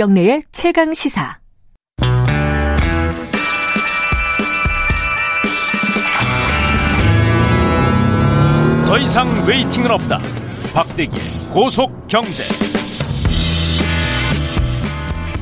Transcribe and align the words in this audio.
김경래의 0.00 0.40
최강 0.50 0.94
시사. 0.94 1.36
더 8.86 8.96
이상 8.96 9.26
waiting은 9.46 9.90
없다. 9.90 10.20
박대기의 10.74 11.52
고속 11.52 11.90
경제. 12.08 12.44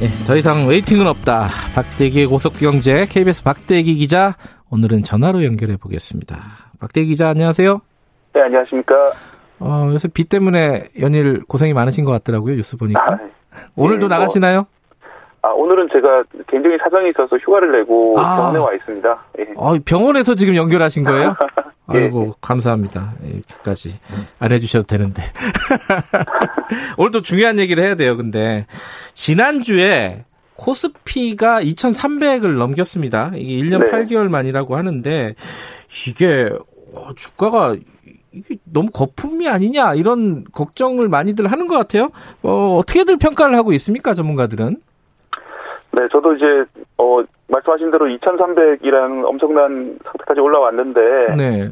네, 0.00 0.08
더 0.26 0.36
이상 0.36 0.66
waiting은 0.66 1.06
없다. 1.06 1.46
박대기의 1.76 2.26
고속 2.26 2.54
경제 2.54 3.06
KBS 3.06 3.44
박대기 3.44 3.94
기자 3.94 4.34
오늘은 4.70 5.04
전화로 5.04 5.44
연결해 5.44 5.76
보겠습니다. 5.76 6.36
박대기 6.80 7.10
기자 7.10 7.28
안녕하세요. 7.28 7.80
네 8.34 8.40
안녕하십니까. 8.40 9.37
어, 9.60 9.90
요새 9.92 10.08
비 10.08 10.24
때문에 10.24 10.88
연일 11.00 11.44
고생이 11.44 11.72
많으신 11.72 12.04
것 12.04 12.12
같더라고요 12.12 12.54
뉴스 12.56 12.76
보니까. 12.76 13.04
아, 13.04 13.18
오늘도 13.76 14.08
네, 14.08 14.14
나가시나요? 14.14 14.66
아 15.40 15.48
오늘은 15.50 15.88
제가 15.92 16.24
개인적인 16.48 16.78
사정이 16.82 17.10
있어서 17.10 17.36
휴가를 17.36 17.72
내고 17.80 18.18
아. 18.18 18.36
병원에 18.36 18.58
와 18.58 18.74
있습니다. 18.74 19.24
예. 19.38 19.46
어, 19.56 19.78
병원에서 19.84 20.34
지금 20.34 20.56
연결하신 20.56 21.04
거예요? 21.04 21.34
예. 21.94 21.98
아이고 21.98 22.34
감사합니다. 22.40 23.14
이렇게까지 23.22 23.98
안 24.40 24.52
해주셔도 24.52 24.86
되는데 24.86 25.22
오늘도 26.98 27.22
중요한 27.22 27.58
얘기를 27.58 27.82
해야 27.82 27.94
돼요. 27.94 28.16
근데 28.16 28.66
지난주에 29.14 30.24
코스피가 30.56 31.62
2,300을 31.62 32.58
넘겼습니다. 32.58 33.30
이게 33.36 33.64
1년 33.64 33.84
네. 33.84 33.90
8개월 33.92 34.28
만이라고 34.28 34.76
하는데 34.76 35.34
이게 36.08 36.50
어, 36.94 37.14
주가가 37.14 37.76
이게 38.32 38.56
너무 38.72 38.88
거품이 38.92 39.48
아니냐 39.48 39.94
이런 39.94 40.44
걱정을 40.52 41.08
많이들 41.08 41.50
하는 41.50 41.66
것 41.66 41.76
같아요. 41.76 42.10
어, 42.42 42.76
어떻게들 42.78 43.16
평가를 43.18 43.56
하고 43.56 43.72
있습니까 43.72 44.14
전문가들은? 44.14 44.76
네 45.92 46.02
저도 46.12 46.34
이제 46.34 46.44
어 46.98 47.22
말씀하신 47.48 47.90
대로 47.90 48.06
2,300이라는 48.06 49.24
엄청난 49.24 49.98
상태까지 50.04 50.40
올라왔는데 50.40 51.00
네. 51.36 51.70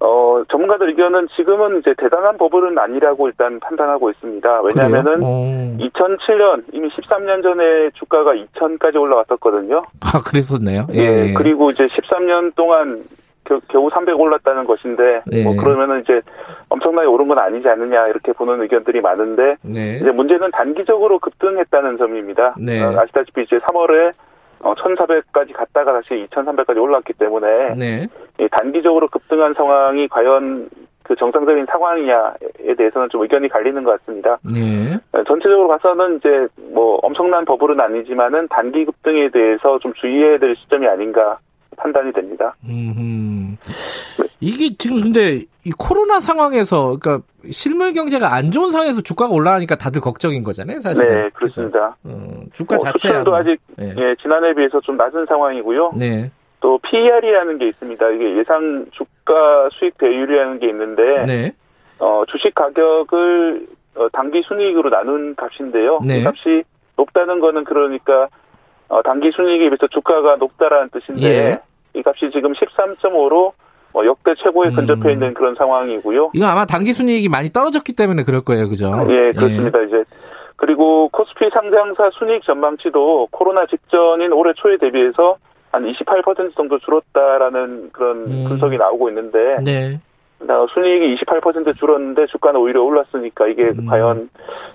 어 0.00 0.42
전문가들 0.50 0.90
의견은 0.90 1.28
지금은 1.36 1.78
이제 1.78 1.94
대단한 1.96 2.36
버블은 2.36 2.76
아니라고 2.76 3.28
일단 3.28 3.60
판단하고 3.60 4.10
있습니다. 4.10 4.62
왜냐하면은 4.62 5.04
그래요? 5.04 5.18
어. 5.22 5.76
2007년 5.78 6.64
이미 6.72 6.88
13년 6.88 7.42
전에 7.42 7.90
주가가 7.94 8.32
2,000까지 8.32 9.00
올라왔었거든요. 9.00 9.84
아 10.00 10.20
그랬었네요. 10.20 10.88
예, 10.92 11.32
그리고 11.34 11.70
이제 11.70 11.86
13년 11.86 12.54
동안 12.56 13.02
겨, 13.44 13.60
겨우 13.68 13.90
300 13.90 14.18
올랐다는 14.18 14.64
것인데 14.64 15.22
예. 15.32 15.42
뭐 15.42 15.54
그러면은 15.56 16.00
이제 16.00 16.20
엄청나게 16.68 17.06
오른 17.06 17.28
건 17.28 17.38
아니지 17.38 17.68
않느냐 17.68 18.08
이렇게 18.08 18.32
보는 18.32 18.60
의견들이 18.62 19.00
많은데 19.00 19.56
네. 19.62 19.96
이제 19.96 20.10
문제는 20.10 20.50
단기적으로 20.52 21.18
급등했다는 21.18 21.98
점입니다. 21.98 22.54
네. 22.58 22.82
어, 22.82 22.94
아시다시피 22.98 23.42
이제 23.42 23.56
3월에 23.56 24.12
어, 24.60 24.74
1,400까지 24.74 25.52
갔다가 25.52 25.92
다시 25.92 26.26
2,300까지 26.30 26.80
올랐기 26.80 27.12
때문에 27.14 27.74
네. 27.78 28.06
이 28.40 28.48
단기적으로 28.50 29.08
급등한 29.08 29.52
상황이 29.54 30.08
과연 30.08 30.70
그 31.02 31.14
정상적인 31.16 31.66
상황이냐에 31.70 32.74
대해서는 32.78 33.10
좀 33.10 33.22
의견이 33.22 33.50
갈리는 33.50 33.84
것 33.84 34.00
같습니다. 34.00 34.38
네. 34.42 34.98
어, 35.12 35.22
전체적으로 35.24 35.68
봐서는 35.68 36.16
이제 36.16 36.48
뭐 36.72 36.98
엄청난 37.02 37.44
버블은 37.44 37.78
아니지만은 37.78 38.48
단기 38.48 38.86
급등에 38.86 39.28
대해서 39.28 39.78
좀 39.80 39.92
주의해야 39.94 40.38
될 40.38 40.56
시점이 40.56 40.88
아닌가 40.88 41.38
판단이 41.76 42.12
됩니다. 42.12 42.54
음. 42.64 43.56
이게 44.40 44.74
지금 44.76 45.00
근데 45.02 45.44
이 45.64 45.70
코로나 45.78 46.20
상황에서 46.20 46.98
그러니까 47.00 47.26
실물 47.50 47.92
경제가 47.92 48.34
안 48.34 48.50
좋은 48.50 48.70
상황에서 48.70 49.00
주가가 49.00 49.32
올라가니까 49.32 49.76
다들 49.76 50.00
걱정인 50.00 50.44
거잖아요, 50.44 50.80
사실은. 50.80 51.14
네, 51.14 51.30
그렇습니다. 51.30 51.96
어, 52.04 52.42
주가 52.52 52.76
뭐 52.76 52.84
자체야. 52.84 53.12
수출도 53.12 53.34
아직 53.34 53.58
네. 53.76 53.94
예, 53.96 54.14
지난해에 54.20 54.54
비해서 54.54 54.80
좀 54.80 54.96
낮은 54.96 55.26
상황이고요. 55.26 55.92
네. 55.98 56.30
또 56.60 56.78
PER이라는 56.78 57.58
게 57.58 57.68
있습니다. 57.68 58.10
이게 58.10 58.38
예상 58.38 58.86
주가 58.92 59.68
수익 59.72 59.96
배율이라는 59.98 60.58
게 60.58 60.68
있는데 60.68 61.24
네. 61.26 61.52
어, 61.98 62.24
주식 62.30 62.54
가격을 62.54 63.66
어, 63.96 64.08
단기 64.12 64.42
순이익으로 64.46 64.90
나눈 64.90 65.34
값인데요. 65.36 66.00
네. 66.06 66.18
이 66.18 66.24
값이 66.24 66.64
높다는 66.96 67.40
거는 67.40 67.64
그러니까 67.64 68.28
어, 68.88 69.02
단기 69.02 69.30
순이익에 69.34 69.68
비해서 69.70 69.86
주가가 69.88 70.36
높다라는 70.36 70.90
뜻인데 70.90 71.26
예. 71.26 71.60
이 71.94 72.02
값이 72.04 72.30
지금 72.32 72.52
13.5로 72.52 73.52
어, 73.94 74.04
역대 74.04 74.34
최고에 74.42 74.70
음. 74.70 74.76
근접해 74.76 75.12
있는 75.12 75.34
그런 75.34 75.54
상황이고요. 75.54 76.32
이건 76.34 76.48
아마 76.48 76.66
단기 76.66 76.92
순이익이 76.92 77.28
많이 77.28 77.50
떨어졌기 77.50 77.94
때문에 77.94 78.24
그럴 78.24 78.42
거예요, 78.42 78.68
그죠? 78.68 78.86
예, 79.08 79.32
그렇습니다. 79.32 79.80
이제 79.82 80.04
그리고 80.56 81.08
코스피 81.10 81.48
상장사 81.52 82.10
순이익 82.18 82.42
전망치도 82.44 83.28
코로나 83.30 83.64
직전인 83.66 84.32
올해 84.32 84.52
초에 84.56 84.76
대비해서 84.78 85.36
한 85.70 85.84
28% 85.84 86.54
정도 86.54 86.78
줄었다라는 86.78 87.90
그런 87.92 88.18
음. 88.26 88.44
분석이 88.48 88.76
나오고 88.76 89.08
있는데 89.10 89.56
네. 89.64 90.00
어, 90.48 90.66
순이익이 90.72 91.16
28% 91.24 91.76
줄었는데 91.78 92.26
주가는 92.26 92.60
오히려 92.60 92.82
올랐으니까 92.82 93.46
이게 93.48 93.64
음. 93.64 93.86
과연 93.86 94.28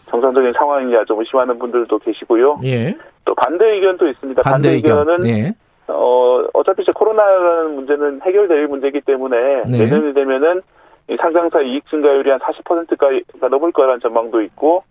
정상적인 0.09 0.53
상황이냐 0.53 1.05
좀 1.05 1.19
의심하는 1.19 1.59
분들도 1.59 1.99
계시고요. 1.99 2.59
예. 2.63 2.95
또 3.25 3.35
반대 3.35 3.65
의견도 3.65 4.07
있습니다. 4.07 4.41
반대, 4.41 4.51
반대 4.51 4.69
의견. 4.75 4.99
의견은 4.99 5.27
예. 5.27 5.53
어, 5.87 6.43
어차피 6.53 6.83
이제 6.83 6.91
코로나라는 6.93 7.75
문제는 7.75 8.21
해결될 8.21 8.67
문제이기 8.67 9.01
때문에 9.01 9.63
네. 9.69 9.77
내년이 9.77 10.13
되면은 10.13 10.61
이 11.09 11.17
상장사 11.19 11.61
이익 11.61 11.87
증가율이 11.89 12.29
한 12.29 12.39
40%가 12.39 13.47
넘을 13.49 13.71
거라는 13.71 13.99
전망도 13.99 14.41
있고 14.43 14.83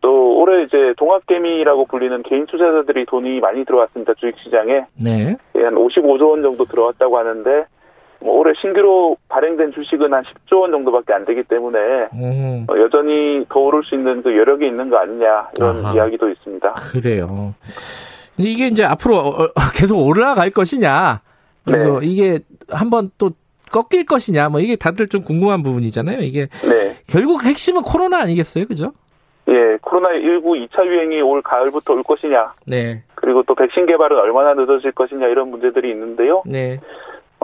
또 0.00 0.38
올해 0.38 0.64
이제 0.64 0.94
동학개미라고 0.96 1.84
불리는 1.86 2.22
개인 2.24 2.46
투자자들이 2.46 3.06
돈이 3.06 3.40
많이 3.40 3.64
들어왔습니다. 3.64 4.14
주식시장에 4.14 4.86
네. 5.02 5.36
한 5.54 5.74
55조 5.74 6.30
원 6.30 6.42
정도 6.42 6.64
들어왔다고 6.64 7.18
하는데 7.18 7.66
뭐 8.22 8.38
올해 8.38 8.52
신규로 8.60 9.16
발행된 9.28 9.72
주식은 9.72 10.12
한 10.12 10.22
10조 10.22 10.60
원 10.60 10.70
정도밖에 10.70 11.12
안 11.12 11.24
되기 11.24 11.42
때문에 11.42 11.78
음, 12.14 12.66
어, 12.68 12.78
여전히 12.78 13.44
더 13.48 13.60
오를 13.60 13.82
수 13.84 13.94
있는 13.94 14.22
그 14.22 14.36
여력이 14.36 14.66
있는 14.66 14.88
거 14.90 14.98
아니냐 14.98 15.48
이런 15.56 15.84
아하. 15.84 15.94
이야기도 15.94 16.30
있습니다. 16.30 16.72
그래요. 16.92 17.54
이게 18.38 18.66
이제 18.66 18.84
앞으로 18.84 19.16
어, 19.16 19.44
어, 19.44 19.48
계속 19.74 19.98
올라갈 19.98 20.50
것이냐, 20.50 21.20
그리고 21.64 22.00
네. 22.00 22.06
이게 22.06 22.38
한번 22.70 23.10
또 23.18 23.30
꺾일 23.70 24.06
것이냐, 24.06 24.48
뭐 24.48 24.60
이게 24.60 24.76
다들 24.76 25.08
좀 25.08 25.22
궁금한 25.22 25.62
부분이잖아요. 25.62 26.20
이게 26.20 26.48
네. 26.68 26.96
결국 27.08 27.44
핵심은 27.44 27.82
코로나 27.82 28.20
아니겠어요, 28.20 28.66
그죠? 28.66 28.92
예, 29.48 29.76
코로나19 29.82 30.68
2차 30.68 30.86
유행이 30.86 31.20
올 31.20 31.42
가을부터 31.42 31.94
올 31.94 32.04
것이냐 32.04 32.52
네, 32.64 33.02
그리고 33.16 33.42
또 33.42 33.56
백신 33.56 33.86
개발은 33.86 34.16
얼마나 34.16 34.54
늦어질 34.54 34.92
것이냐 34.92 35.26
이런 35.26 35.50
문제들이 35.50 35.90
있는데요. 35.90 36.44
네, 36.46 36.78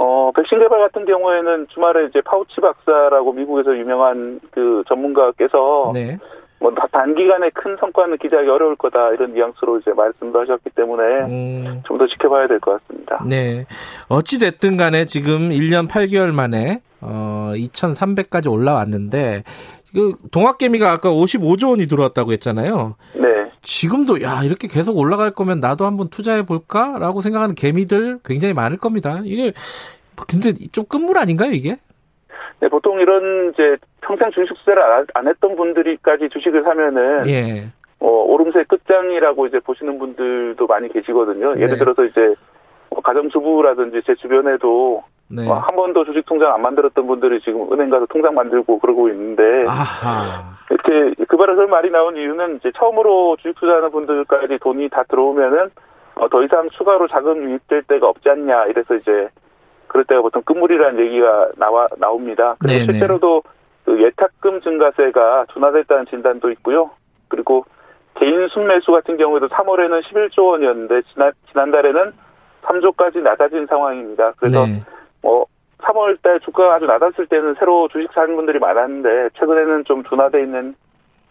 어, 0.00 0.30
백신 0.36 0.60
개발 0.60 0.78
같은 0.80 1.04
경우에는 1.04 1.66
주말에 1.74 2.06
이제 2.06 2.20
파우치 2.20 2.60
박사라고 2.60 3.32
미국에서 3.32 3.76
유명한 3.76 4.38
그 4.52 4.84
전문가께서 4.88 5.90
네, 5.92 6.16
뭐 6.60 6.72
다- 6.72 6.86
단기간에 6.92 7.50
큰 7.50 7.76
성과는 7.80 8.18
기대하기 8.18 8.48
어려울 8.48 8.76
거다 8.76 9.10
이런 9.10 9.32
뉘앙스로 9.34 9.78
이제 9.78 9.92
말씀도 9.92 10.40
하셨기 10.40 10.70
때문에 10.70 11.02
음, 11.24 11.82
좀더 11.86 12.06
지켜봐야 12.06 12.46
될 12.46 12.60
것 12.60 12.80
같습니다. 12.80 13.24
네. 13.26 13.64
어찌 14.08 14.38
됐든 14.38 14.76
간에 14.76 15.04
지금 15.04 15.48
1년 15.50 15.88
8개월 15.88 16.32
만에 16.32 16.80
어 17.00 17.52
2,300까지 17.54 18.52
올라왔는데 18.52 19.42
그 19.92 20.14
동학개미가 20.30 20.90
아까 20.90 21.10
55조 21.10 21.70
원이 21.70 21.86
들어왔다고 21.86 22.32
했잖아요. 22.32 22.96
네. 23.14 23.50
지금도 23.62 24.22
야 24.22 24.42
이렇게 24.44 24.68
계속 24.68 24.96
올라갈 24.96 25.30
거면 25.30 25.60
나도 25.60 25.84
한번 25.86 26.08
투자해 26.08 26.42
볼까라고 26.44 27.20
생각하는 27.20 27.54
개미들 27.54 28.20
굉장히 28.24 28.54
많을 28.54 28.76
겁니다. 28.76 29.20
이게 29.24 29.52
근데 30.28 30.52
좀 30.72 30.84
끝물 30.84 31.18
아닌가요 31.18 31.52
이게? 31.52 31.76
네, 32.60 32.68
보통 32.68 33.00
이런 33.00 33.52
이제 33.52 33.76
평생 34.00 34.30
주식 34.32 34.54
투자를 34.58 34.82
안, 34.82 35.06
안 35.14 35.28
했던 35.28 35.54
분들이까지 35.56 36.28
주식을 36.32 36.64
사면은 36.64 37.28
예, 37.28 37.68
뭐 37.98 38.24
오름세 38.24 38.64
끝장이라고 38.64 39.46
이제 39.46 39.60
보시는 39.60 39.98
분들도 39.98 40.66
많이 40.66 40.92
계시거든요. 40.92 41.54
네. 41.54 41.62
예를 41.62 41.78
들어서 41.78 42.04
이제 42.04 42.34
뭐 42.90 43.00
가정주부라든지 43.00 44.02
제 44.06 44.14
주변에도 44.16 45.02
네. 45.30 45.48
어, 45.48 45.54
한 45.54 45.76
번도 45.76 46.04
주식 46.04 46.24
통장 46.26 46.54
안 46.54 46.62
만들었던 46.62 47.06
분들이 47.06 47.40
지금 47.42 47.70
은행 47.72 47.90
가서 47.90 48.06
통장 48.06 48.34
만들고 48.34 48.78
그러고 48.78 49.08
있는데 49.10 49.64
아하, 49.68 50.54
이렇게 50.70 51.14
그 51.28 51.36
그런 51.36 51.68
말이 51.70 51.90
나온 51.90 52.16
이유는 52.16 52.56
이제 52.56 52.72
처음으로 52.76 53.36
주식 53.36 53.58
투자하는 53.60 53.90
분들까지 53.90 54.58
돈이 54.58 54.88
다 54.88 55.02
들어오면은 55.08 55.70
어, 56.16 56.28
더 56.28 56.42
이상 56.42 56.68
추가로 56.70 57.08
자금 57.08 57.42
유입될 57.42 57.82
데가 57.82 58.08
없지 58.08 58.28
않냐 58.28 58.66
이래서 58.66 58.94
이제 58.94 59.28
그럴 59.86 60.04
때가 60.04 60.22
보통 60.22 60.42
끝물이라는 60.42 60.98
얘기가 61.04 61.50
나와 61.56 61.88
나옵니다. 61.98 62.56
그리고 62.58 62.78
네네. 62.78 62.92
실제로도 62.92 63.42
그 63.84 64.02
예탁금 64.02 64.60
증가세가 64.62 65.46
둔화됐다는 65.48 66.06
진단도 66.06 66.50
있고요. 66.52 66.90
그리고 67.28 67.64
개인 68.14 68.48
순매수 68.48 68.92
같은 68.92 69.16
경우에도 69.16 69.48
3월에는 69.48 70.02
11조 70.02 70.46
원이었는데 70.46 71.02
지난 71.12 71.32
지난달에는 71.50 72.12
3조까지 72.62 73.22
낮아진 73.22 73.66
상황입니다. 73.66 74.32
그래서 74.38 74.66
네. 74.66 74.82
뭐 75.22 75.46
3월 75.78 76.20
달 76.22 76.40
주가가 76.40 76.74
아주 76.74 76.86
낮았을 76.86 77.26
때는 77.26 77.54
새로 77.58 77.88
주식 77.88 78.12
사는 78.12 78.34
분들이 78.34 78.58
많았는데 78.58 79.30
최근에는 79.38 79.84
좀 79.84 80.02
둔화돼 80.02 80.42
있는 80.42 80.74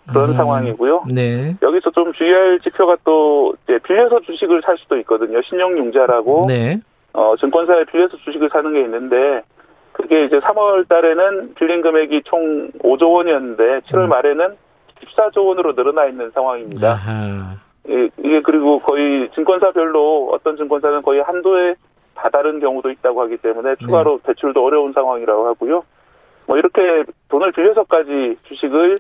그런 0.08 0.30
음. 0.30 0.38
상황이고요. 0.38 1.06
네. 1.14 1.56
여기서 1.62 1.92
좀 1.92 2.14
주의할 2.14 2.60
지표가 2.62 2.98
또 3.04 3.54
이제 3.64 3.78
빌려서 3.80 4.22
주식을 4.22 4.62
살 4.66 4.78
수도 4.78 4.98
있거든요. 5.00 5.42
신용융자라고 5.42 6.46
네. 6.48 6.80
어, 7.14 7.36
증권사에 7.38 7.86
빌려서 7.92 8.16
주식을 8.18 8.50
사는 8.52 8.72
게 8.74 8.82
있는데 8.82 9.42
그게 9.92 10.26
이제 10.26 10.40
3월 10.40 10.88
달에는 10.88 11.56
빌린 11.56 11.82
금액이 11.82 12.22
총 12.26 12.72
5조 12.80 13.12
원이었는데 13.12 13.82
7월 13.90 14.04
음. 14.04 14.10
말에는 14.10 14.56
14조 15.04 15.46
원으로 15.48 15.74
늘어나 15.74 16.06
있는 16.06 16.32
상황입니다. 16.32 16.92
아하. 16.92 17.56
예, 17.90 18.10
이게 18.20 18.42
그리고 18.42 18.80
거의 18.80 19.30
증권사별로 19.34 20.30
어떤 20.32 20.58
증권사는 20.58 21.02
거의 21.02 21.22
한도에 21.22 21.76
다다른 22.18 22.60
경우도 22.60 22.90
있다고 22.90 23.22
하기 23.24 23.38
때문에 23.38 23.76
추가로 23.84 24.20
대출도 24.26 24.64
어려운 24.64 24.92
상황이라고 24.94 25.48
하고요. 25.48 25.84
뭐 26.48 26.58
이렇게 26.58 26.82
돈을 27.30 27.52
빌려서까지 27.52 28.38
주식을 28.44 29.00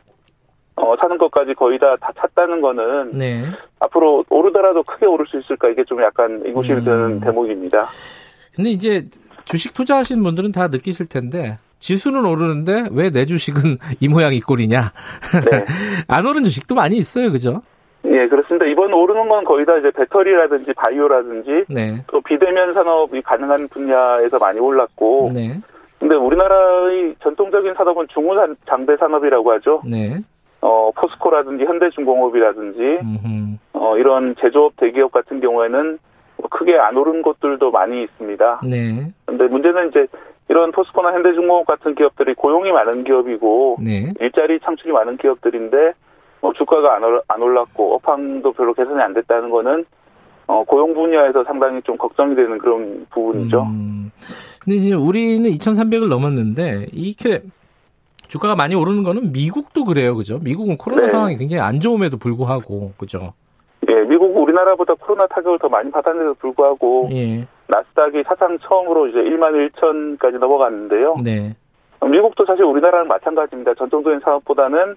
어, 0.75 0.95
사는 0.99 1.17
것까지 1.17 1.55
거의 1.55 1.79
다, 1.79 1.95
다 1.99 2.11
찼다는 2.15 2.61
거는 2.61 3.11
네. 3.17 3.45
앞으로 3.79 4.23
오르더라도 4.29 4.83
크게 4.83 5.07
오를 5.07 5.25
수 5.25 5.39
있을까 5.39 5.69
이게 5.69 5.83
좀 5.85 6.01
약간 6.03 6.39
의구심이 6.45 6.75
음. 6.79 6.83
드는 6.83 7.19
대목입니다. 7.21 7.87
근데 8.55 8.69
이제 8.69 9.07
주식 9.45 9.73
투자하시는 9.73 10.21
분들은 10.21 10.51
다 10.51 10.67
느끼실 10.67 11.07
텐데 11.07 11.57
지수는 11.79 12.25
오르는데 12.25 12.89
왜 12.91 13.09
내 13.09 13.25
주식은 13.25 13.77
이 13.99 14.07
모양 14.07 14.33
이 14.33 14.39
꼴이냐? 14.39 14.91
네. 15.49 15.65
안 16.07 16.25
오른 16.27 16.43
주식도 16.43 16.75
많이 16.75 16.97
있어요, 16.97 17.31
그죠? 17.31 17.61
예, 18.09 18.27
그렇습니다. 18.27 18.65
이번 18.65 18.93
오르는 18.93 19.27
건 19.27 19.43
거의 19.43 19.65
다 19.65 19.77
이제 19.77 19.91
배터리라든지 19.91 20.73
바이오라든지 20.73 21.65
네. 21.69 22.03
또 22.07 22.21
비대면 22.21 22.73
산업이 22.73 23.21
가능한 23.21 23.67
분야에서 23.67 24.37
많이 24.39 24.59
올랐고 24.59 25.31
네. 25.33 25.59
근데 25.99 26.15
우리나라의 26.15 27.15
전통적인 27.21 27.73
산업은 27.73 28.07
중후장대 28.09 28.97
산업이라고 28.97 29.51
하죠. 29.53 29.81
네. 29.85 30.21
어, 30.61 30.91
포스코라든지 30.95 31.65
현대중공업이라든지 31.65 32.79
음흠. 33.01 33.57
어, 33.73 33.97
이런 33.97 34.35
제조업 34.39 34.75
대기업 34.77 35.11
같은 35.11 35.39
경우에는 35.39 35.99
뭐 36.37 36.47
크게 36.49 36.77
안 36.77 36.97
오른 36.97 37.21
곳들도 37.21 37.71
많이 37.71 38.03
있습니다. 38.03 38.61
네. 38.69 39.11
근데 39.25 39.47
문제는 39.47 39.89
이제 39.89 40.07
이런 40.49 40.71
포스코나 40.71 41.13
현대중공업 41.13 41.65
같은 41.65 41.95
기업들이 41.95 42.33
고용이 42.35 42.71
많은 42.71 43.03
기업이고 43.03 43.77
네. 43.83 44.13
일자리 44.19 44.59
창출이 44.59 44.93
많은 44.93 45.17
기업들인데 45.17 45.93
뭐 46.41 46.53
주가가 46.53 46.95
안, 46.95 47.03
올, 47.03 47.21
안 47.27 47.41
올랐고 47.41 47.95
업황도 47.95 48.53
별로 48.53 48.73
개선이 48.73 49.01
안 49.01 49.13
됐다는 49.13 49.49
거는 49.49 49.85
어, 50.47 50.63
고용 50.63 50.93
분야에서 50.93 51.43
상당히 51.43 51.81
좀 51.81 51.97
걱정이 51.97 52.35
되는 52.35 52.57
그런 52.57 53.05
부분이죠. 53.09 53.63
음. 53.63 54.11
근데 54.63 54.77
이제 54.77 54.93
우리는 54.93 55.49
2,300을 55.49 56.07
넘었는데 56.07 56.87
이렇게 56.93 57.41
주가가 58.27 58.55
많이 58.55 58.75
오르는 58.75 59.03
거는 59.03 59.31
미국도 59.31 59.85
그래요, 59.85 60.15
그죠? 60.15 60.39
미국은 60.39 60.77
코로나 60.77 61.03
네. 61.03 61.07
상황이 61.09 61.37
굉장히 61.37 61.61
안 61.61 61.79
좋음에도 61.79 62.17
불구하고, 62.17 62.93
그죠? 62.97 63.33
예, 63.89 63.93
미국은 64.01 64.41
우리나라보다 64.41 64.95
코로나 64.95 65.27
타격을 65.27 65.59
더 65.59 65.69
많이 65.69 65.89
받았는데도 65.91 66.33
불구하고 66.35 67.09
예. 67.11 67.47
나스닥이 67.67 68.23
사상 68.27 68.57
처음으로 68.59 69.07
이제 69.07 69.19
1만 69.19 69.71
1천까지 69.71 70.39
넘어갔는데요. 70.39 71.17
네. 71.23 71.55
어, 71.99 72.07
미국도 72.07 72.45
사실 72.45 72.63
우리나라랑 72.63 73.07
마찬가지입니다. 73.07 73.75
전통적인 73.75 74.19
산업보다는 74.23 74.95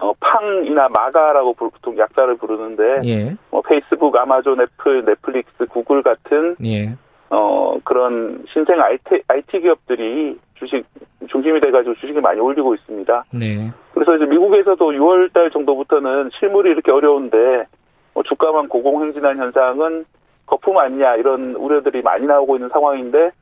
어, 0.00 0.12
팡이나 0.20 0.88
마가라고 0.88 1.54
부- 1.54 1.70
보통 1.70 1.96
약자를 1.98 2.36
부르는데 2.36 3.00
예. 3.04 3.34
뭐 3.50 3.62
페이스북, 3.62 4.14
아마존, 4.16 4.60
애플, 4.60 5.04
넷플릭스, 5.04 5.66
구글 5.66 6.02
같은 6.02 6.56
예. 6.64 6.94
어, 7.30 7.76
그런 7.84 8.44
신생 8.52 8.80
IT, 8.80 9.22
IT 9.28 9.60
기업들이 9.60 10.38
주식 10.54 10.84
중심이 11.28 11.60
돼가지고 11.60 11.94
주식이 11.96 12.20
많이 12.20 12.40
올리고 12.40 12.74
있습니다. 12.74 13.24
네. 13.32 13.70
그래서 13.92 14.16
이제 14.16 14.26
미국에서도 14.26 14.90
6월달 14.92 15.52
정도부터는 15.52 16.30
실물이 16.38 16.70
이렇게 16.70 16.90
어려운데 16.92 17.66
뭐 18.14 18.22
주가만 18.22 18.68
고공행진한 18.68 19.38
현상은 19.38 20.04
거품 20.46 20.78
아니냐 20.78 21.16
이런 21.16 21.56
우려들이 21.56 22.02
많이 22.02 22.26
나오고 22.26 22.56
있는 22.56 22.68
상황인데 22.68 23.32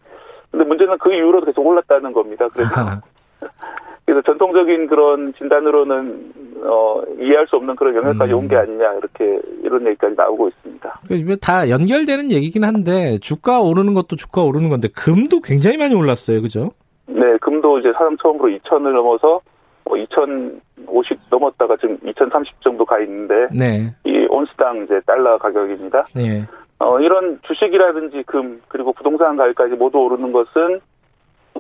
근데 0.51 0.65
문제는 0.65 0.97
그 0.99 1.13
이후로도 1.13 1.47
계속 1.47 1.67
올랐다는 1.67 2.13
겁니다. 2.13 2.49
그래서 2.49 2.71
그래서 4.07 4.23
전통적인 4.23 4.87
그런 4.87 5.33
진단으로는 5.35 6.33
어, 6.63 7.03
이해할 7.19 7.47
수 7.49 7.57
없는 7.57 7.77
그런 7.77 7.95
영역까지 7.95 8.33
음. 8.33 8.39
온게 8.39 8.57
아니냐 8.57 8.93
이렇게 8.97 9.41
이런 9.63 9.87
얘기까지 9.87 10.15
나오고 10.17 10.49
있습니다. 10.49 11.01
그다 11.09 11.69
연결되는 11.69 12.31
얘기긴 12.31 12.65
한데 12.65 13.19
주가 13.19 13.61
오르는 13.61 13.95
것도 13.95 14.17
주가 14.17 14.43
오르는 14.43 14.69
건데 14.69 14.89
금도 14.95 15.41
굉장히 15.41 15.77
많이 15.77 15.95
올랐어요, 15.95 16.41
그죠? 16.43 16.71
네, 17.07 17.37
금도 17.41 17.79
이제 17.81 17.93
사상 17.93 18.17
처음으로 18.23 18.49
2천을 18.59 18.93
넘어서 18.95 19.41
뭐 19.85 19.99
2,050 19.99 21.19
넘었다가 21.31 21.77
지금 21.77 21.99
2,030 22.05 22.63
정도 22.63 22.85
가 22.85 22.99
있는데 23.01 23.49
네, 23.53 23.95
이 24.05 24.27
온스당 24.31 24.85
이제 24.85 25.01
달러 25.07 25.37
가격입니다. 25.39 26.07
네, 26.15 26.47
어, 26.79 26.99
이런 27.01 27.41
주식이라든지 27.47 28.23
금 28.27 28.63
그리고 28.69 28.93
부동산 28.93 29.37
가격까지 29.37 29.75
모두 29.75 29.99
오르는 29.99 30.33
것은 30.33 30.81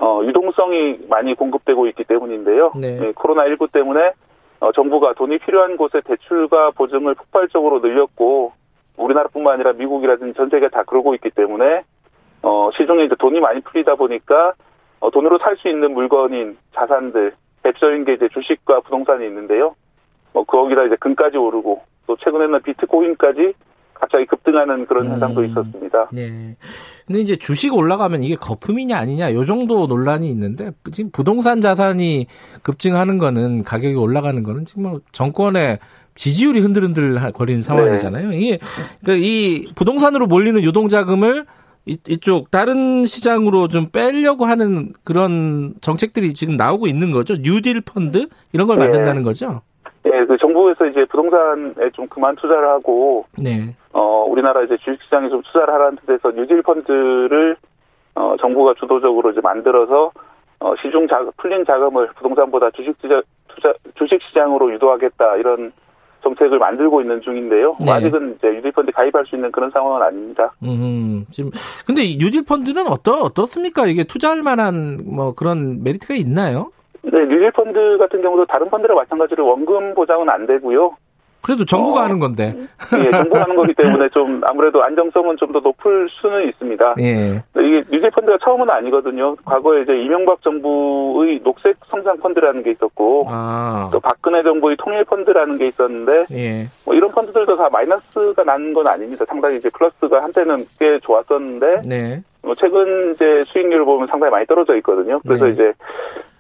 어, 0.00 0.20
유동성이 0.25 0.99
많이 1.08 1.35
공급되고 1.35 1.87
있기 1.88 2.05
때문인데요. 2.05 2.73
네. 2.76 3.12
코로나 3.14 3.46
19 3.46 3.69
때문에 3.69 4.12
어, 4.60 4.72
정부가 4.72 5.14
돈이 5.14 5.38
필요한 5.38 5.76
곳에 5.76 6.00
대출과 6.02 6.70
보증을 6.72 7.14
폭발적으로 7.14 7.80
늘렸고 7.80 8.52
우리나라뿐만 8.96 9.54
아니라 9.54 9.72
미국이라든지 9.72 10.34
전 10.34 10.48
세계가 10.48 10.68
다 10.70 10.84
그러고 10.84 11.14
있기 11.14 11.30
때문에 11.30 11.82
어, 12.42 12.70
시중에 12.76 13.04
이제 13.04 13.14
돈이 13.18 13.40
많이 13.40 13.60
풀리다 13.60 13.96
보니까 13.96 14.52
어, 15.00 15.10
돈으로 15.10 15.38
살 15.38 15.56
수 15.56 15.68
있는 15.68 15.92
물건인 15.92 16.56
자산들 16.74 17.34
대표적인 17.62 18.04
게 18.04 18.14
이제 18.14 18.28
주식과 18.28 18.80
부동산이 18.80 19.26
있는데요. 19.26 19.74
뭐 20.32 20.44
거기다 20.44 20.84
이제 20.84 20.96
금까지 20.96 21.36
오르고 21.36 21.82
또 22.06 22.16
최근에는 22.16 22.62
비트코인까지 22.62 23.54
갑자기 23.94 24.26
급등하는 24.26 24.87
그런 24.87 25.06
음. 25.06 25.12
현상도 25.12 25.44
있었습니다. 25.44 26.08
네. 26.12 26.56
근데 27.06 27.20
이제 27.20 27.37
주식 27.37 27.75
올라가면 27.75 28.23
이게 28.23 28.35
거품이냐 28.37 28.96
아니냐 28.99 29.32
요 29.35 29.44
정도 29.44 29.87
논란이 29.87 30.29
있는데 30.31 30.73
지금 30.93 31.11
부동산 31.12 31.61
자산이 31.61 32.26
급증하는 32.62 33.19
거는 33.19 33.62
가격이 33.62 33.94
올라가는 33.94 34.43
거는 34.43 34.64
지금 34.64 34.85
뭐 34.85 35.00
정권의 35.12 35.79
지지율이 36.14 36.61
흔들흔들 36.61 37.19
거리는 37.32 37.62
상황이잖아요. 37.62 38.32
이게 38.32 38.58
그러니까 39.02 39.26
이 39.26 39.67
부동산으로 39.75 40.26
몰리는 40.26 40.62
유동 40.62 40.89
자금을 40.89 41.44
이- 41.86 41.98
이쪽 42.08 42.51
다른 42.51 43.05
시장으로 43.05 43.69
좀 43.69 43.89
빼려고 43.91 44.46
하는 44.46 44.93
그런 45.05 45.74
정책들이 45.82 46.32
지금 46.32 46.56
나오고 46.56 46.86
있는 46.86 47.10
거죠. 47.10 47.36
뉴딜 47.36 47.82
펀드 47.82 48.27
이런 48.53 48.67
걸 48.67 48.79
네. 48.79 48.84
만든다는 48.86 49.22
거죠. 49.22 49.60
예, 50.06 50.10
그 50.27 50.36
정부에서 50.41 50.86
이제 50.86 51.05
부동산에 51.10 51.91
좀 51.94 52.06
그만 52.08 52.36
투자를 52.36 52.69
하고 52.69 53.27
네. 53.39 53.74
어 53.94 54.27
우리나라 54.29 54.63
이제 54.63 54.77
주식시장에 54.79 55.29
좀 55.29 55.41
투자를 55.43 55.72
하라는 55.74 55.98
뜻에서 56.05 56.32
뉴딜 56.32 56.63
펀드를 56.63 57.56
어 58.17 58.34
정부가 58.41 58.74
주도적으로 58.74 59.31
이제 59.31 59.41
만들어서 59.41 60.10
어 60.58 60.74
시중 60.82 61.06
자 61.06 61.24
풀린 61.36 61.65
자금을 61.65 62.08
부동산보다 62.17 62.70
주식 62.72 62.98
투자 63.01 63.22
투자 63.48 63.72
주식 63.94 64.20
시장으로 64.29 64.72
유도하겠다 64.74 65.36
이런 65.36 65.72
정책을 66.24 66.58
만들고 66.58 67.03
있는 67.03 67.20
중인데요. 67.20 67.77
뭐 67.79 67.86
네. 67.86 67.93
아직은 67.93 68.36
이제 68.39 68.48
뉴딜 68.48 68.72
펀드 68.72 68.91
가입할 68.91 69.27
수 69.27 69.36
있는 69.36 69.53
그런 69.53 69.70
상황은 69.70 70.03
아닙니다. 70.03 70.53
음, 70.65 71.27
지금 71.31 71.51
근데 71.86 72.03
이 72.03 72.17
뉴딜 72.17 72.44
펀드는 72.46 72.89
어떠 72.89 73.20
어떻습니까? 73.20 73.86
이게 73.86 74.03
투자할 74.03 74.43
만한 74.43 74.98
뭐 75.05 75.34
그런 75.34 75.84
메리트가 75.84 76.15
있나요? 76.15 76.72
네, 77.03 77.20
뉴딜 77.27 77.53
펀드 77.53 77.98
같은 77.98 78.22
경우도 78.22 78.46
다른 78.46 78.67
펀드랑 78.70 78.96
마찬가지로 78.96 79.46
원금 79.46 79.94
보장은 79.94 80.29
안 80.31 80.46
되고요. 80.46 80.96
그래도 81.44 81.65
정부가 81.65 82.01
어. 82.01 82.05
하는 82.05 82.19
건데. 82.19 82.55
예, 82.98 83.10
정부가 83.10 83.43
하는 83.43 83.55
거기 83.55 83.74
때문에 83.74 84.08
좀 84.08 84.41
아무래도 84.48 84.82
안정성은 84.82 85.36
좀 85.36 85.53
더 85.53 85.60
높을 85.60 86.08
수는 86.20 86.48
있습니다. 86.48 86.94
예. 87.01 87.43
이게 87.60 87.84
뉴딜 87.91 88.10
펀드가 88.10 88.39
처음은 88.43 88.69
아니거든요. 88.70 89.36
과거에 89.44 89.82
이제 89.82 89.93
이명박 89.96 90.43
정부의 90.43 91.41
녹색 91.44 91.77
성장 91.91 92.17
펀드라는 92.19 92.63
게 92.65 92.72
있었고 92.72 93.27
아. 93.29 93.89
또 93.93 94.01
박근혜 94.01 94.43
정부의 94.43 94.77
통일 94.79 95.05
펀드라는 95.05 95.56
게 95.56 95.67
있었는데 95.67 96.27
예. 96.32 96.67
뭐 96.84 96.94
이런 96.94 97.10
펀드들도 97.13 97.56
다 97.56 97.69
마이너스가 97.70 98.43
난 98.43 98.72
건 98.74 98.86
아닙니다. 98.89 99.24
상당히 99.29 99.58
이제 99.58 99.69
플러스가 99.70 100.22
한때는 100.24 100.67
꽤 100.81 100.98
좋았었는데 101.01 101.82
네. 101.86 102.22
뭐 102.43 102.55
최근 102.56 103.13
이제 103.13 103.44
수익률을 103.48 103.84
보면 103.84 104.08
상당히 104.08 104.32
많이 104.32 104.46
떨어져 104.46 104.74
있거든요. 104.79 105.20
그래서 105.22 105.44
네. 105.44 105.53
이제 105.53 105.72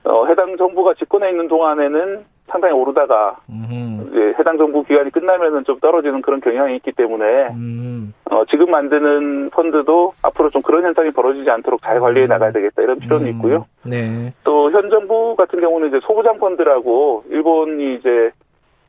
어, 0.04 0.26
해당 0.26 0.56
정부가 0.56 0.94
집권해 0.94 1.30
있는 1.30 1.46
동안에는 1.46 2.24
상당히 2.46 2.74
오르다가 2.74 3.36
음. 3.48 4.06
이제 4.10 4.34
해당 4.38 4.58
정부 4.58 4.84
기간이 4.84 5.10
끝나면은 5.10 5.64
좀 5.64 5.78
떨어지는 5.80 6.22
그런 6.22 6.40
경향이 6.40 6.76
있기 6.76 6.92
때문에 6.92 7.48
음. 7.54 8.14
어, 8.30 8.44
지금 8.50 8.70
만드는 8.70 9.50
펀드도 9.50 10.12
앞으로 10.22 10.50
좀 10.50 10.62
그런 10.62 10.84
현상이 10.84 11.10
벌어지지 11.10 11.48
않도록 11.50 11.82
잘 11.82 12.00
관리해 12.00 12.26
나가야 12.26 12.52
되겠다 12.52 12.82
이런 12.82 12.98
필요는 12.98 13.26
음. 13.26 13.30
있고요. 13.32 13.66
네. 13.84 14.32
또 14.44 14.70
현 14.70 14.90
정부 14.90 15.36
같은 15.36 15.60
경우는 15.60 15.88
이제 15.88 16.00
소부장 16.02 16.38
펀드라고 16.38 17.24
일본이 17.30 17.94
이제 17.96 18.30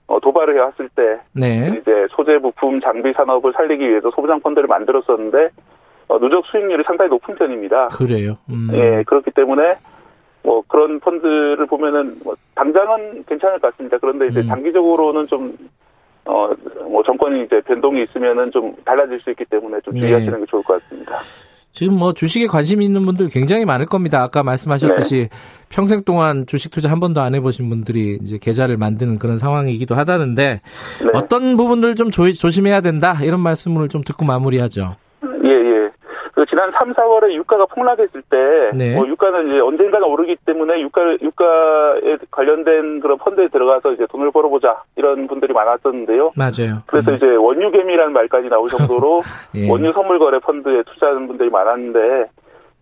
어, 0.08 0.20
도발을 0.20 0.56
해왔을 0.56 0.90
때 0.96 1.20
네. 1.34 1.68
이제 1.82 2.08
소재 2.12 2.38
부품 2.40 2.80
장비 2.82 3.14
산업을 3.14 3.54
살리기 3.56 3.88
위해서 3.88 4.12
소부장 4.12 4.40
펀드를 4.42 4.68
만들었었는데 4.68 5.50
어, 6.08 6.20
누적 6.20 6.46
수익률이 6.48 6.84
상당히 6.86 7.10
높은 7.10 7.36
편입니다. 7.36 7.88
그래요. 7.90 8.36
음. 8.50 8.70
예, 8.74 9.04
그렇기 9.08 9.32
때문에 9.32 9.76
뭐 10.46 10.64
그런 10.68 11.00
펀드를 11.00 11.66
보면은 11.66 12.20
뭐 12.24 12.36
당장은 12.54 13.26
괜찮을 13.28 13.60
것 13.60 13.72
같습니다. 13.72 13.98
그런데 13.98 14.28
이제 14.28 14.42
음. 14.42 14.48
장기적으로는 14.48 15.28
좀 15.28 15.58
어, 16.26 16.50
뭐 16.88 17.04
정권이 17.04 17.44
이제 17.46 17.62
변동이 17.62 18.04
있으면은 18.04 18.52
좀 18.52 18.76
달라질 18.86 19.20
수 19.22 19.32
있기 19.32 19.46
때문에 19.46 19.80
좀 19.82 19.94
네. 19.96 20.02
주의하시는 20.02 20.40
게 20.40 20.46
좋을 20.46 20.64
것 20.64 20.82
같습니다. 20.84 21.18
지금 21.72 22.00
뭐 22.00 22.14
주식에 22.14 22.48
관심 22.48 22.82
있는 22.82 23.06
분들 23.06 23.28
굉장히 23.30 23.66
많을 23.66 23.86
겁니다. 23.86 24.24
아까 24.24 24.44
말씀하셨듯이 24.44 25.28
평생 25.70 26.04
동안 26.06 26.46
주식 26.48 26.72
투자 26.72 26.90
한 26.90 27.02
번도 27.02 27.20
안 27.20 27.36
해보신 27.36 27.70
분들이 27.70 28.18
이제 28.22 28.38
계좌를 28.42 28.78
만드는 28.78 29.20
그런 29.20 29.38
상황이기도 29.38 29.94
하다는데 29.94 30.62
네. 31.04 31.12
어떤 31.14 31.58
부분들 31.58 31.96
좀 31.96 32.12
조, 32.12 32.32
조심해야 32.32 32.80
된다 32.80 33.18
이런 33.22 33.42
말씀을 33.42 33.90
좀 33.90 34.04
듣고 34.04 34.24
마무리하죠. 34.24 34.96
예, 35.44 35.50
예. 35.50 35.85
그 36.66 36.72
지난 36.72 36.72
3, 36.72 36.94
4월에 36.94 37.34
유가가 37.34 37.66
폭락했을 37.66 38.22
때, 38.30 38.72
네. 38.76 38.96
뭐 38.96 39.08
유가는 39.08 39.48
이제 39.48 39.60
언젠가는 39.60 40.08
오르기 40.08 40.38
때문에 40.46 40.82
유가, 40.82 41.02
유가에 41.22 42.18
관련된 42.32 43.00
그런 43.02 43.18
펀드에 43.18 43.48
들어가서 43.50 43.94
이제 43.94 44.06
돈을 44.10 44.32
벌어보자, 44.32 44.84
이런 44.96 45.28
분들이 45.28 45.54
많았었는데요. 45.54 46.32
맞아요. 46.36 46.82
그래서 46.88 47.12
음. 47.12 47.16
이제 47.18 47.26
원유개미라는 47.28 48.14
말까지 48.14 48.50
나올 48.50 48.70
정도로 48.70 49.22
예. 49.56 49.70
원유 49.70 49.94
선물 49.94 50.20
거래 50.20 50.40
펀드에 50.40 50.84
투자하는 50.84 51.28
분들이 51.28 51.50
많았는데, 51.50 52.26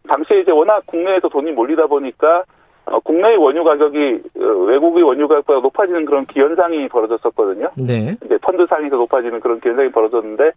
당시에 0.07 0.41
이제 0.41 0.51
워낙 0.51 0.83
국내에서 0.85 1.29
돈이 1.29 1.51
몰리다 1.51 1.87
보니까, 1.87 2.43
어, 2.85 2.99
국내의 2.99 3.37
원유 3.37 3.63
가격이 3.63 4.21
어, 4.39 4.45
외국의 4.67 5.03
원유 5.03 5.27
가격보다 5.29 5.61
높아지는 5.61 6.05
그런 6.05 6.25
기현상이 6.25 6.89
벌어졌었거든요. 6.89 7.69
네. 7.77 8.15
이제 8.25 8.37
펀드 8.41 8.65
상에서 8.67 8.97
높아지는 8.97 9.39
그런 9.39 9.61
기현상이 9.61 9.89
벌어졌는데 9.91 10.51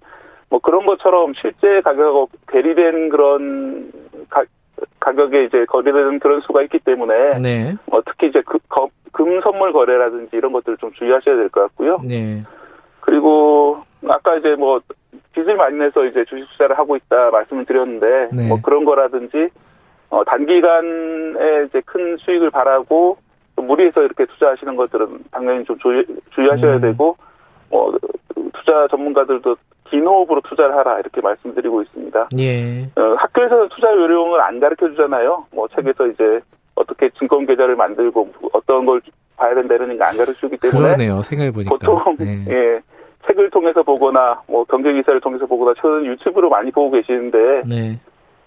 뭐 0.49 0.61
그런 0.61 0.87
것처럼 0.87 1.35
실제 1.41 1.81
가격하고 1.81 2.29
괴리된 2.49 3.09
그런 3.09 3.91
가, 4.31 4.45
가격에 5.01 5.45
이제 5.45 5.65
거래되는 5.67 6.19
그런 6.21 6.41
수가 6.43 6.63
있기 6.63 6.79
때문에 6.81 7.39
네. 7.41 7.75
뭐 7.87 8.03
특히 8.07 8.29
이제 8.29 8.43
그, 8.47 8.59
거- 8.69 8.91
금 9.13 9.41
선물 9.41 9.73
거래라든지 9.73 10.37
이런 10.37 10.53
것들을 10.53 10.79
좀 10.79 10.93
주의하셔야 10.93 11.37
될 11.37 11.49
것 11.49 11.63
같고요. 11.63 11.99
네. 12.05 12.43
그리고 13.01 13.79
아까 14.09 14.37
이제 14.37 14.55
뭐 14.57 14.81
빚을 15.33 15.57
많이 15.57 15.77
내서 15.79 16.05
이제 16.05 16.25
주식 16.25 16.49
투자를 16.53 16.79
하고 16.79 16.97
있다 16.97 17.31
말씀을 17.31 17.65
드렸는데 17.65 18.29
네. 18.35 18.49
뭐 18.49 18.59
그런 18.63 18.85
거라든지 18.85 19.49
어 20.11 20.23
단기간에 20.25 21.65
이제 21.67 21.81
큰 21.85 22.17
수익을 22.19 22.51
바라고 22.51 23.17
또 23.57 23.63
무리해서 23.63 24.03
이렇게 24.03 24.27
투자하시는 24.27 24.77
것들은 24.77 25.25
당연히 25.31 25.65
좀 25.65 25.79
주의, 25.79 26.05
주의하셔야 26.35 26.77
음. 26.77 26.81
되고 26.81 27.17
뭐 27.71 27.97
투자 28.53 28.87
전문가들도 28.89 29.57
긴 29.91 30.07
호흡으로 30.07 30.41
투자를 30.43 30.77
하라 30.77 30.99
이렇게 31.01 31.21
말씀드리고 31.21 31.83
있습니다. 31.83 32.29
예. 32.39 32.83
어, 32.97 33.15
학교에서는 33.19 33.69
투자 33.71 33.89
요령을 33.93 34.41
안 34.41 34.61
가르쳐 34.61 34.89
주잖아요. 34.89 35.47
뭐 35.53 35.69
책에서 35.69 36.07
이제 36.09 36.41
어떻게 36.75 37.11
증권 37.19 37.47
계좌를 37.47 37.77
만들고 37.77 38.29
어떤 38.53 38.85
걸 38.87 39.01
봐야 39.37 39.55
된다 39.55 39.75
이런 39.75 39.97
거안 39.97 40.17
가르쳐 40.17 40.33
주기 40.35 40.57
때문에 40.57 40.79
그러네요. 40.81 41.23
생각해 41.23 41.51
보니까. 41.53 41.71
보통 41.71 42.17
네. 42.19 42.45
예 42.49 42.81
책을 43.27 43.51
통해서 43.51 43.83
보거나 43.83 44.41
뭐 44.47 44.65
경제 44.65 44.93
기사를 44.93 45.21
통해서 45.21 45.47
보거나 45.47 45.75
저는 45.81 46.07
유튜브로 46.07 46.49
많이 46.49 46.71
보고 46.71 46.91
계시는데 46.91 47.63
네. 47.69 47.99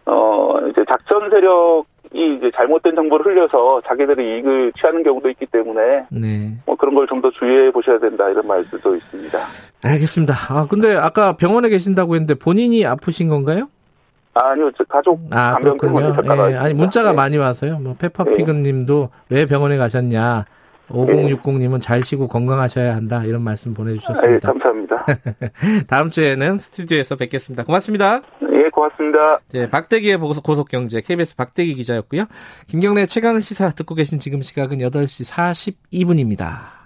어 0.05 0.58
이제 0.69 0.84
작전 0.89 1.29
세력 1.29 1.86
이 2.13 2.35
이제 2.37 2.49
잘못된 2.55 2.95
정보를 2.95 3.27
흘려서 3.27 3.81
자기들이 3.87 4.37
이익을 4.37 4.73
취하는 4.79 5.03
경우도 5.03 5.29
있기 5.29 5.45
때문에 5.45 6.05
네. 6.09 6.53
뭐 6.65 6.75
그런 6.75 6.95
걸 6.95 7.05
좀 7.07 7.21
더 7.21 7.29
주의해 7.31 7.71
보셔야 7.71 7.99
된다 7.99 8.27
이런 8.29 8.47
말들도 8.47 8.95
있습니다. 8.95 9.37
알겠습니다. 9.83 10.33
아, 10.49 10.65
근데 10.69 10.95
아까 10.95 11.33
병원에 11.33 11.69
계신다고 11.69 12.15
했는데 12.15 12.33
본인이 12.33 12.85
아프신 12.85 13.29
건가요? 13.29 13.67
아니요 14.33 14.71
저 14.77 14.83
가족 14.85 15.19
아, 15.31 15.55
그렇군요. 15.55 16.15
예. 16.51 16.55
아니, 16.55 16.73
문자가 16.73 17.09
네. 17.11 17.15
많이 17.15 17.37
와서요. 17.37 17.79
뭐, 17.79 17.95
페퍼피근 17.99 18.63
님도 18.63 19.09
왜 19.29 19.45
병원에 19.45 19.77
가셨냐. 19.77 20.45
5060님은 20.89 21.81
잘 21.81 22.03
쉬고 22.03 22.27
건강하셔야 22.27 22.96
한다. 22.96 23.24
이런 23.25 23.41
말씀 23.41 23.72
예, 23.72 23.75
보내주셨습니다. 23.75 24.51
감사합니다. 24.51 25.05
다음 25.88 26.10
주에는 26.10 26.58
스튜디오에서 26.58 27.15
뵙겠습니다. 27.15 27.63
고맙습니다. 27.63 28.22
예, 28.41 28.69
고맙습니다. 28.72 29.39
네, 29.53 29.69
박대기의 29.69 30.17
고속- 30.17 30.43
고속경제 30.43 31.01
KBS 31.01 31.36
박대기 31.36 31.75
기자였고요. 31.75 32.25
김경래 32.67 33.05
최강 33.05 33.39
시사 33.39 33.69
듣고 33.72 33.96
계신 33.96 34.19
지금 34.19 34.41
시각은 34.41 34.79
8시 34.79 35.29
42분입니다. 35.31 36.78